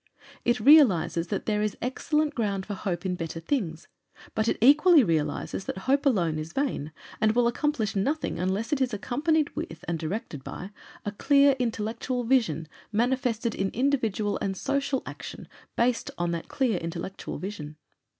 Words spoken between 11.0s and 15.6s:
a clear intellectual vision manifested in individual and social action